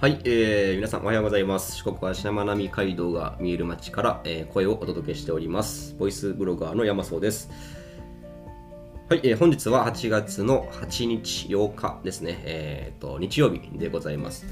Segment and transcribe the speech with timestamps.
[0.00, 1.76] はい、えー、皆さんおはようございます。
[1.76, 5.94] 四国はしまなみ海道が見える街から、えー、声をお届けしております。
[5.98, 7.50] ボイスブロガーの山荘です。
[9.10, 14.46] はい、えー、本日は8月の8日8日ですね、えーと、日曜日でございます。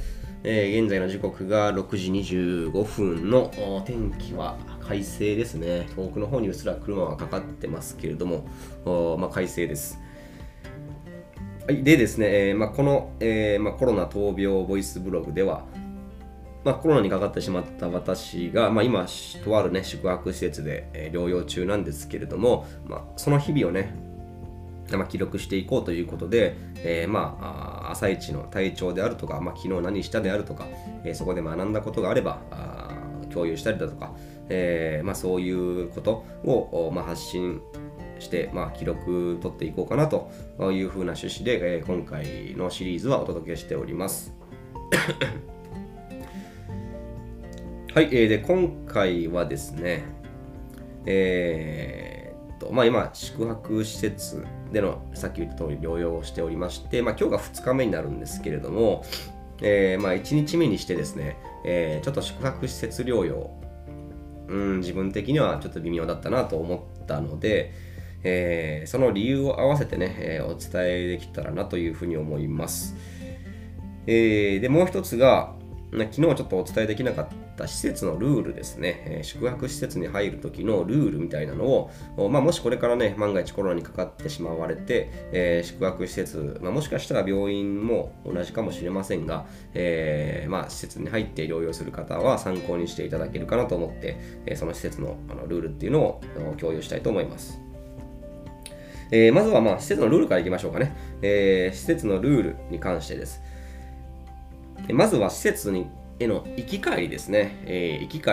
[0.45, 3.51] えー、現在の時刻が6時25分の
[3.87, 5.89] 天気は快晴ですね。
[5.97, 8.47] 遠くの方にうっすら車はかかってますけれども、
[9.17, 9.99] まあ、快晴です。
[11.69, 15.67] はい、でですね、えーまあ、この、えーまあ、コロナ闘病ボイスブログでは、
[16.65, 19.07] まあ、コロナにかかってしまった私が、まあ、今、
[19.45, 23.93] とある、ね、宿泊施設で、え、療養中なんですけれども、まあ、その日々をね、
[24.93, 30.67] まあ、記録していこうということで、えー、まあ、朝一の体調であるとか、まあ、昨日何したであるとか、
[31.05, 32.95] えー、そこで学んだことがあれば、あ
[33.29, 34.15] 共有したりだとか、
[34.49, 37.61] えーまあ、そういうことを、まあ、発信
[38.19, 40.31] して、まあ、記録取っていこうかなと
[40.73, 44.35] いうふうな趣旨で、えー、今回のシリーズはお届けしております。
[47.95, 50.05] はい、えー、で今回はですね、
[51.07, 59.05] えー、っとまあ、今、宿泊施設でのさっき言った通り療養をしておりまして、まあ、今日が2日目になるんですけれども、
[59.63, 63.51] えーまあ、1日目にしてですね、えー、ちょっと宿泊施設療養、
[64.49, 67.73] うん、自分的にはちょっと微妙だったなと思ったので、
[68.25, 72.97] えー、その理由を合わせてね、えー、お伝えできたらなというふうに思います。
[74.07, 75.55] えー、で、もう一つが、
[75.91, 96.21] 昨日ちょっとお伝えできなかった施設のルールですね、え、宿泊施設に入る時のルールみたいなのを、まあ、もしこれからね、万が一コロナにかかってしまわれて、えー、宿泊施設、まあ、もしかしたら病院も同じかもしれませんが、えー、まあ、施設に入って療養する方は参考にしていただけるかなと思って、えその施設のあのルールっていうのを
[96.59, 97.68] 共有したいと思います。
[99.11, 100.95] えー、まずはまあ施設のルールからいきましょうかね。
[101.23, 103.43] えー、施設のルールに関してです。
[104.93, 105.87] まずは施設に
[106.19, 107.63] への行き帰りですね。
[107.67, 108.31] えー、行き帰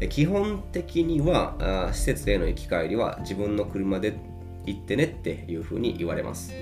[0.00, 0.08] り。
[0.08, 4.14] 基本的にはあ施設への行き帰りは自分の車で
[4.66, 6.52] 行ってねっていうふうに言われます。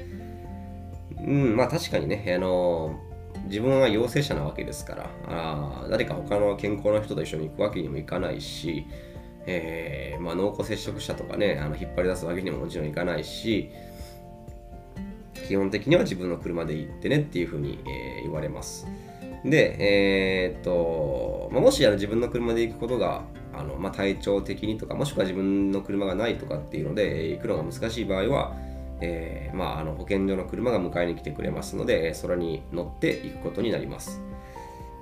[1.19, 2.99] うん、まあ確かにね、あの、
[3.47, 8.87] 自分は陽性者なわけですから、あ誰か他の健康な人と一緒に行くわけにもいかないし、
[9.47, 13.71] えー、まあ、濃厚接触者とかねあの引っ張り出すわけにももちろんいかないし
[15.49, 18.87] 基本的には自分の車で行ってねっていうふうに、えー、言われます
[19.45, 23.23] で、えー、っとまあ、もしあの自分の車で行くことが
[23.55, 28.57] あの、まあ、体調的にとかもしくは自分の車がないとかっていうので行くのが難しい場合は
[29.01, 34.23] えー、まあ、あの保健所の車が迎えに来てくれますので、それに乗って行くことになります。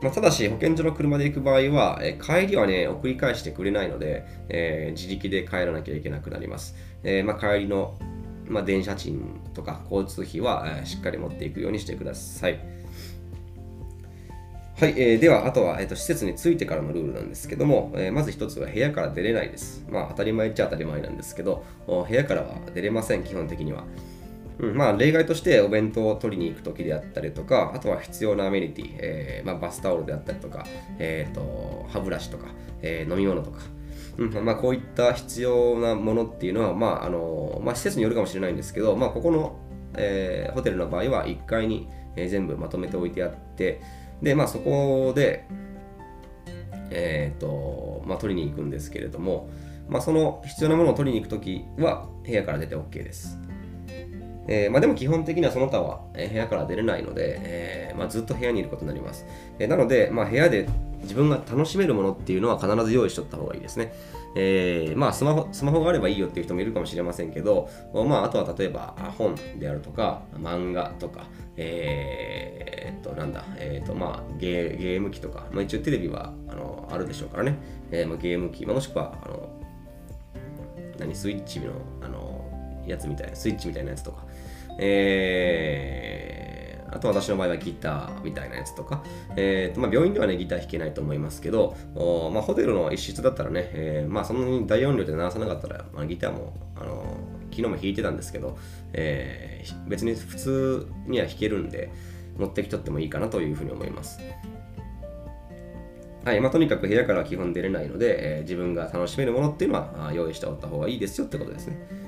[0.05, 6.75] まあ、ただし、保健所の車で行く場合は、え帰りはね、送り返してくれないので、えー、自力で帰らなきゃいけなくなります。
[7.03, 7.99] えー、まあ、帰りの、
[8.47, 12.61] まあ、電車賃とか交通費は、え、しっかり持っていくようにしてください。
[14.79, 19.87] はい、えー、では、あとは、えーと、施設に着いてからのルールなんですけども、えー、まず一つは部屋から出れないです。
[19.89, 23.85] まあ、当たり前っちゃ当たり前なんですけど、部屋からは出れません、基本的には。
[24.59, 30.65] うん、まあ例外としてお弁当を取りに行く時であったりとか、あとは必要なアメニティ、えーまあ、バスタオルであったりとか、
[30.99, 32.47] えーと、歯ブラシとか、
[32.83, 33.61] えー、飲み物とか、
[34.19, 39.57] うんまあ、こういった必要なものっていうのは、まああのまあ、施設によるかもしれないんですけど、まあ、ここの、
[39.97, 43.81] えー、ホテルの場合は1階に、全部まとめておいてあって、
[44.23, 45.47] で、まあ、そこで、
[46.91, 49.51] えーとまあ、取りに行くんですけれども、
[49.89, 53.39] まあ、その必要なものを取りに行くときは部屋から出て OK です。
[54.47, 59.27] えー、まあ、でも基本的にはその他は、え部屋から出れないので、えー、まあ、ずっと部屋にいることになります。
[59.59, 60.69] えなので、まあ、部屋で
[61.03, 63.93] 自分が楽しめるものっていうのは必ず用意しとった方がいいですね。
[64.37, 71.27] えー、まあスマホ、スマホがあればいいよっていう人もいるかもしれませんけど、まあ、あとは例えば本であるとか、漫画とか、
[71.57, 77.57] えー、っと、なんだ、えー、っと、まあゲー、ゲーム機とか、まあ、一応テレビはあのあるでしょうからね、
[77.91, 79.49] えーまあ、ゲーム機、まあ、もしくは、あの、
[80.99, 81.73] 何、スイッチの、
[82.03, 82.45] あの、
[82.87, 84.25] やつみたいな、スイッチみたいなやつとか、
[84.79, 89.03] えー、あと私の場合はギターみたいなやつとか、
[89.37, 97.17] えーとまあ、病院ではねギター弾けないと思いますけど、おまあ、ホテルの一室だったらね、えー、まあ、そんなに大音量で鳴らさなかったら、まあ、ギターも、あの
[97.51, 98.59] 昨日も弾いてたんですけど、
[98.93, 101.91] えー、別に普通には弾けるんで
[102.37, 104.19] 持ってきとってもいいかなというふうに思います。
[106.25, 112.04] はいまあ、とにかく部屋からは基本出れないので、えー、自分が楽しめるものっていうのは用意しておった方がいいですよってことですね。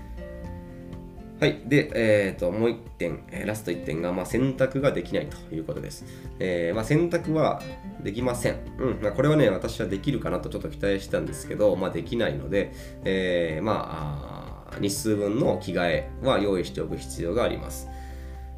[1.39, 1.61] はい。
[1.67, 6.05] で、えー、と、もう1点、ラスト1点が、まあ、選択ができないということです。
[6.39, 7.61] えー、まあ、選択は
[8.03, 8.57] できません。
[8.79, 8.99] うん。
[9.03, 12.73] まあ、これはね、私はできるかなとちょっと期待したんですけど、まあ、できないので、
[13.05, 17.89] えー、まあ、日数分の着替えは用意しておく必要があります。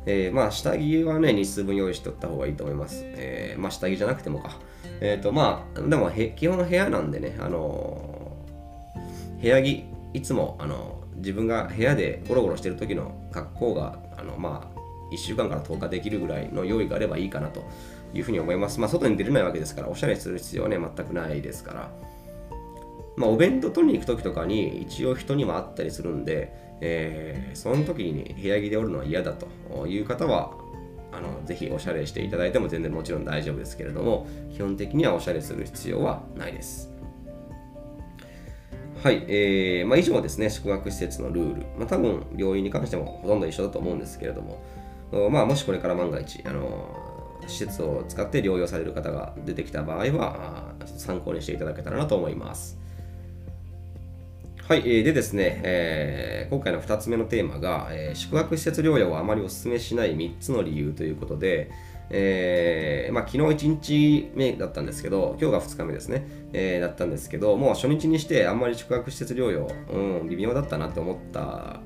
[0.07, 3.03] えー、まあ下着はね、日数分用意しておった方がいいと思います。
[3.05, 4.57] えー、まあ下着じゃなくてもか。
[5.01, 8.37] えっ、ー、とまあ、でも基本部屋なんでね、あの、
[9.41, 9.85] 部屋着、
[10.15, 14.79] いつも、あの、自分が部屋でゴロゴロしてる時の格好が、あのまあ、
[15.13, 17.65] 1週間から10日できるぐらいの用意があればいいかなと
[18.15, 18.81] いうふうに思います。
[18.81, 21.91] まあ、外に出れないわけですから、おしゃれする必要はね、全くないですから。
[23.17, 30.53] まあ、お弁当取りに行く時とかに一応人にはあったりするんで、えー、その時に部屋着でおるのは嫌だという方は、
[31.11, 36.98] あのぜひおしゃれしていただいても全然もちろん大丈夫ですけれども、基本的にはおしゃれする必要はないです。
[39.03, 41.61] はい、えーまあ、以上ですね、宿泊施設のルール。
[41.79, 46.97] まあ、多分、病院に関してもほとんど一緒だと思うんですけれども、まあ、もしこれから万が一、あの
[47.47, 52.77] 施設を使って療養される方が出てきた場合は、参考にしていただけたらなと思います。
[54.67, 61.71] はい、でですね、えー、今回の2つ目のテーマが、えー、宿泊施設療養をあまりお勧めしない3つの理由ということで、
[62.11, 71.81] えーまあ、昨日1日目だったんですけど、今日が2日目ですね、えー、だったんですけど、もう初日にしてあんまり宿泊施設療養、うん、微妙だったなって思った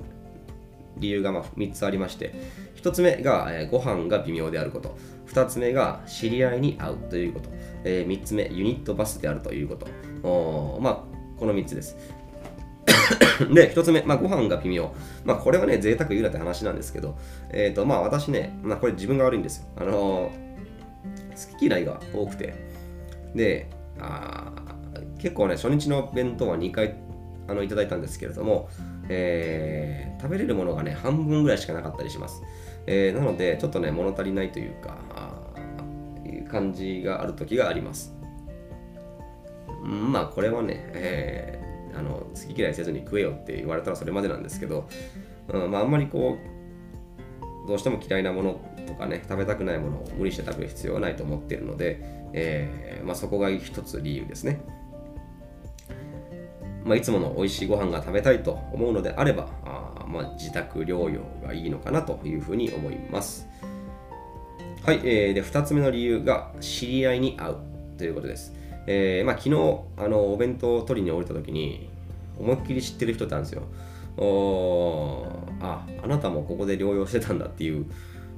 [0.98, 2.34] 理由がま3つありまして、
[2.76, 4.96] 1つ目が、えー、ご飯が微妙であること、
[5.28, 7.50] 2つ目が知り合いに会うということ、
[7.84, 9.86] えー、3つ目、ユニットバスであるということ、
[10.22, 11.96] おまあ、この3つです。
[13.54, 14.92] で、1つ目、まあ、ご飯が微妙。
[15.24, 17.16] まあ、これはね、贅沢言うなって話なんですけど、
[17.50, 19.66] えっ、ー、と、まあ、私ね、まあ、これ自分が悪いんですよ。
[19.76, 22.54] あのー、好き嫌いが多くて。
[23.34, 23.68] で、
[23.98, 24.52] あ
[25.18, 26.96] 結構ね、初日の弁当は2回
[27.48, 28.68] あのいただいたんですけれども、
[29.08, 32.42] えー、食べれるものがね、半分ぐらいしかなかったりします。
[32.86, 34.96] えー、なので、ちょっとね、物足りないというか、
[36.24, 38.14] いう感じがある時があります。
[39.82, 41.61] まあ、これはね、え、
[41.96, 44.88] あの好き嫌いせずに食えよって言われたらそれまでなんですけど、
[45.48, 46.38] うんまあ、あんまりこ
[47.64, 52.00] う、どうしても嫌いなものとかね、食べたくないものを無理して食べる必要はないと思っているので、
[52.32, 54.60] えーまあ、そこが一つ理由ですね。
[56.84, 63.48] まあ、いつもの美味しいご飯が食べたいと思うのであれば、あまあ、自宅療養がいいのかなというふうに思います。
[64.84, 67.56] はい、えー、で2つ目の理由が知り合いに会う
[67.96, 68.52] ということです。
[68.86, 69.54] えーまあ、昨日
[69.96, 71.88] あのお弁当を取りに降りた時に
[72.38, 73.62] 思いっきり知ってる人いたんですよ。
[74.16, 75.26] お
[75.60, 77.86] ああなたもここで療養してたんだっていう、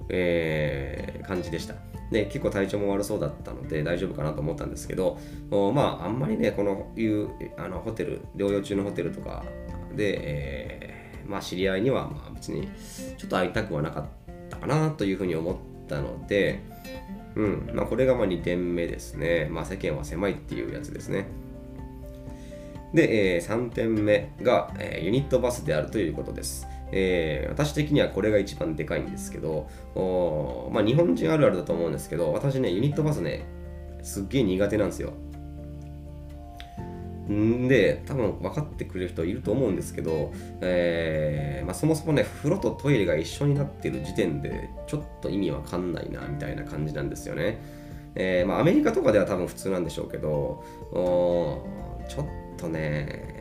[0.09, 1.75] えー、感じでした。
[2.11, 5.19] で結構体調も悪そうだったので大丈夫かなと思ったんですけど
[5.51, 9.45] おまああんまりねこのいうあのホテル療養中のホテルとか
[9.97, 12.69] で、えー、まあ知り合いにはまあ別に
[13.17, 14.05] ちょっと会いたくはなかっ
[14.51, 15.57] たかなというふうに思っ
[15.89, 16.61] たので
[17.37, 17.71] うん。
[17.75, 19.49] まあこれがまあ2点目ですね。
[19.51, 21.27] まあ世間は狭いっていうやつですね。
[22.93, 26.67] で、えー、3点目が、えー、ユニットバスであるということです。
[26.93, 33.45] えー、私的にはこれが一番でかいんですけど、おまあ、日本人あるあるだと思うんですけど、私ね、ユニットバスね、
[34.03, 35.13] すっげえ苦手なんですよ。
[37.33, 47.59] んで、多分分かってくれる人いると思うんですけど、えーまあ、そもそもね、風呂とトイレが一緒になってる時点で、ちょっと意味わかんないな、みたいな感じなんですよね。
[48.15, 50.63] えーまあ、アメリカとかでは多分普通なんでしょうけど、
[52.09, 52.27] ちょっ
[52.57, 53.34] とね、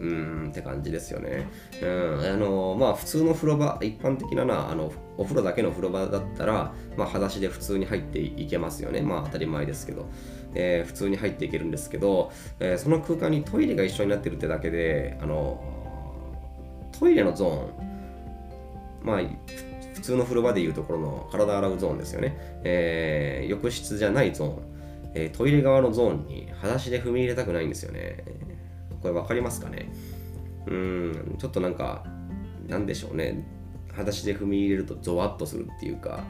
[0.00, 1.46] うーんって感じですよね。
[1.82, 9.02] うん、あのまあ普通の風呂場、一般的なな、あのお風呂だけの風呂場だったら、まあ裸足で普通に入っていけますよね。
[9.02, 10.06] まあ当たり前ですけど。
[10.52, 15.62] えー、普通に入っていけるんですけど、えー、その空間にトイレが一緒になってるってだけで、あの
[16.98, 19.20] トイレのゾーン、まあ
[19.94, 22.36] 普通の風呂場でいうところの体洗うゾーンですよね。
[22.64, 24.58] えー、浴室じゃないゾーン、
[25.14, 28.24] えー、トイレ側のゾーンに裸足で踏み入れたくないんですよね。
[29.02, 29.90] これ分かりますかね？
[30.66, 32.04] うん、ちょっとなんか、
[32.68, 33.46] なんでしょうね。
[33.88, 36.24] 裸足で踏み入れるとゾワッとするっていうか、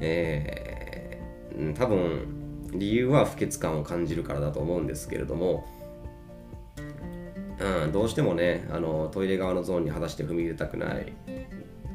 [0.00, 2.38] えー、多分、
[2.72, 5.66] 理由は不潔感を感じるからだと思うんですけれども、
[7.58, 11.04] うん、どうしてもねあのトイレ側のゾーンに裸足で踏み入れたくないっ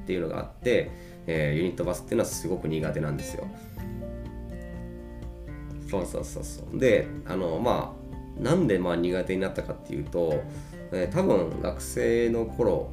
[0.06, 0.92] ていうのがあって、
[1.28, 3.48] えー、ユニットバスっていうのはすごく苦手なんですよ。
[5.90, 6.78] そうそうそうそう。
[6.78, 8.05] で、あのまあ
[8.40, 10.44] なんでまあ苦手になったかっていうと、
[10.92, 12.92] えー、多分学生の頃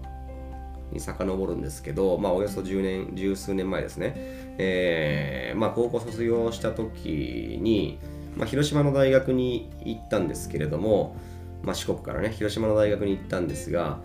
[0.92, 4.12] に遡るんですけど、まあ、およそ10年、十数年前ですね、
[4.58, 7.98] えー、まあ、高校卒業した時に、
[8.36, 11.16] まあ、広島の大学に行ったんですけれども、
[11.62, 14.00] まあ、四国からね、広島の大学に行ったんですが、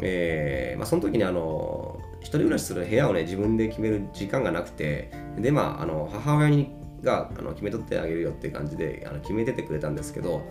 [0.00, 6.70] えーまあ、その時にあの一人暮らしする部屋をね自分で決める時間がなくてでまああの母親に
[7.02, 10.42] があの決めとってあげるよっていう感じであの決めててくれたんですけど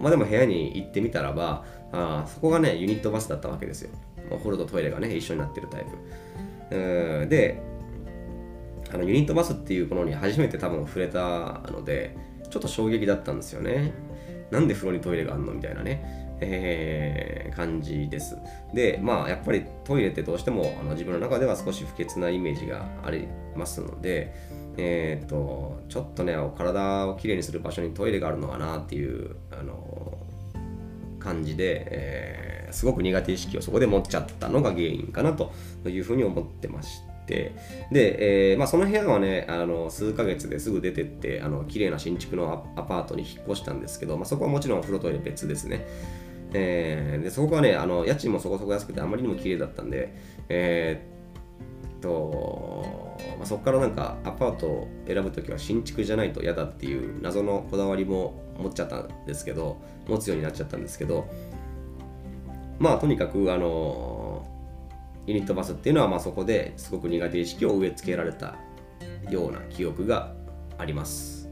[0.00, 3.90] まあでも部屋に行ってみたらばあそこがねユニットバスだったわけですよ。
[4.30, 5.84] お風呂とトイレがね一緒になってるタイ
[6.70, 7.26] プ。
[7.28, 7.60] で
[8.92, 12.16] あのユニットバスっていうものに初めて多分触れたので
[12.50, 13.92] ちょっと衝撃だったんですよね。
[14.50, 16.20] なんで風呂にトイレがあんのみたいなね。
[16.44, 18.36] えー、感じです。
[18.74, 24.34] で、まあ、やっぱりトイレってどうしてもあの自分の中では少し不潔なイメージがありますので、
[24.76, 30.18] えっ、ー、と、ちょっとね、体をきれいにする場所にトイレがあるのかなっていう、あの
[31.18, 35.52] 感じで、えー、すごく苦手意識をそこで持っちゃったのが原因かなと
[35.86, 37.54] いうふうに思ってまして、
[37.92, 45.86] で、えー、まあ、その部屋はね、あの数ヶ月ですぐ出てって、あの綺麗な新築のアパートに引っ越したんですけど、まあ、そこはもちろんお風呂トイレ別ですね。
[46.54, 50.14] えー、でそこはね、あの家賃もそこそこ安くてあまりにも綺麗だったんで、
[50.48, 61.28] えー、っと、まあ、そこからなんかアパートを選ぶときは新築じゃないと嫌だっていう謎のこだわりも持っちゃったんですけど、持つようになっちゃったんですけど、
[62.78, 64.46] まあとにかくあの
[65.26, 68.56] ユニットバスっていうのはまあそこですごく苦手意識を植え付けられた
[69.30, 70.34] ような記憶が
[70.78, 71.48] あります。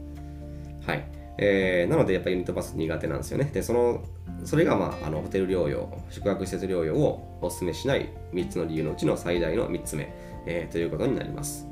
[0.85, 1.05] はい。
[1.37, 3.45] えー、なのでやっぱりユニットバス苦手なんですよね。
[3.45, 4.03] で、その
[4.43, 10.13] それが、まあ、あのホテル療養、宿泊施設療養をお勧めしない3つの理由のうちの最大の3つ目、
[10.45, 11.70] えー、ということになります。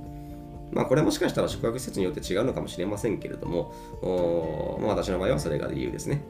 [0.72, 3.74] まあ、これはもしかしたら宿泊施設によって違うのかもしれませんけれども、
[4.82, 6.22] まあ、私の場合はそれが理由ですね。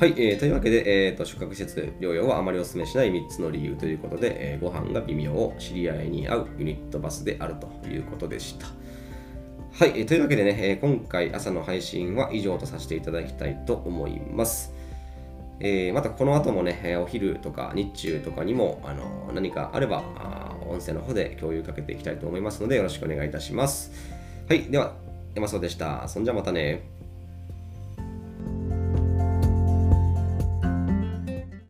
[0.00, 8.66] はい、えー、というわけで、えーと、宿泊施設療養はあまりお勧めしない3つの理由ということで、えー、ご飯が微妙、知り合いに合うユニットバスであるということでした。
[9.74, 14.74] はいえ、というわけでね、え今回朝の配信は以上とさせていただきたいと思います。
[15.60, 20.02] えー、またこの後もね、お昼とか日中とかにもあの何かあれば、
[20.72, 23.92] 音声の方で共有かけていきたいと思いますので、よろしくお願いいたします。
[24.48, 24.94] はい、では、
[25.34, 26.08] 山荘でした。
[26.08, 26.82] そんじゃまたね。